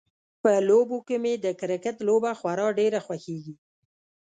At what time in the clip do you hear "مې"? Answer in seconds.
1.23-1.33